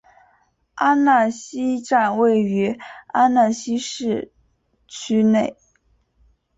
[0.73, 4.33] 阿讷西站位于阿讷西市
[4.87, 5.55] 区内。